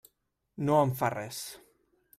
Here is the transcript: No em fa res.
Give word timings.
No 0.69 0.79
em 0.87 0.95
fa 1.03 1.11
res. 1.17 1.47